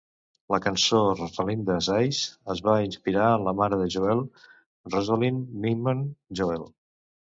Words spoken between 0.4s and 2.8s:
La cançó "Rosalinda's Eyes" es va